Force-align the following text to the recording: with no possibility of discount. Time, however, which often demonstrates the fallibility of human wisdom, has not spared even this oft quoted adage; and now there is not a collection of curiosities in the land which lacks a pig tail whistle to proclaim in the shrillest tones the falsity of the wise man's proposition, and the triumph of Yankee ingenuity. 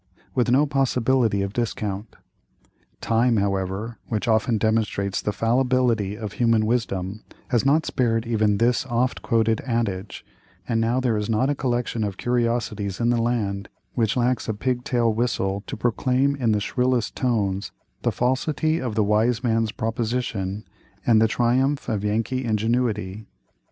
with 0.33 0.49
no 0.49 0.65
possibility 0.65 1.43
of 1.43 1.53
discount. 1.53 2.15
Time, 3.01 3.37
however, 3.37 3.99
which 4.07 4.27
often 4.27 4.57
demonstrates 4.57 5.21
the 5.21 5.31
fallibility 5.31 6.15
of 6.17 6.31
human 6.33 6.65
wisdom, 6.65 7.23
has 7.49 7.67
not 7.67 7.85
spared 7.85 8.25
even 8.25 8.57
this 8.57 8.83
oft 8.87 9.21
quoted 9.21 9.61
adage; 9.63 10.25
and 10.67 10.81
now 10.81 10.99
there 10.99 11.17
is 11.17 11.29
not 11.29 11.51
a 11.51 11.53
collection 11.53 12.03
of 12.03 12.17
curiosities 12.17 12.99
in 12.99 13.11
the 13.11 13.21
land 13.21 13.69
which 13.93 14.17
lacks 14.17 14.49
a 14.49 14.55
pig 14.55 14.83
tail 14.83 15.13
whistle 15.13 15.61
to 15.67 15.77
proclaim 15.77 16.35
in 16.35 16.51
the 16.51 16.59
shrillest 16.59 17.15
tones 17.15 17.71
the 18.01 18.11
falsity 18.11 18.81
of 18.81 18.95
the 18.95 19.03
wise 19.03 19.43
man's 19.43 19.71
proposition, 19.71 20.63
and 21.05 21.21
the 21.21 21.27
triumph 21.27 21.87
of 21.87 22.03
Yankee 22.03 22.43
ingenuity. 22.43 23.27